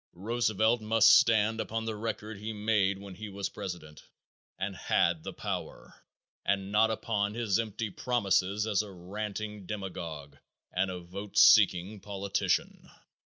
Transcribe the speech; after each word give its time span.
Roosevelt 0.13 0.81
must 0.81 1.15
stand 1.19 1.61
upon 1.61 1.85
the 1.85 1.95
record 1.95 2.39
he 2.39 2.53
made 2.53 2.97
when 2.97 3.13
he 3.13 3.29
was 3.29 3.49
president 3.49 4.01
and 4.57 4.75
had 4.75 5.21
the 5.21 5.31
power, 5.31 5.93
and 6.43 6.71
not 6.71 6.89
upon 6.89 7.35
his 7.35 7.59
empty 7.59 7.91
promises 7.91 8.65
as 8.65 8.81
a 8.81 8.91
ranting 8.91 9.67
demagogue 9.67 10.37
and 10.73 10.89
a 10.89 10.99
vote 10.99 11.37
seeking 11.37 11.99
politician. 11.99 12.89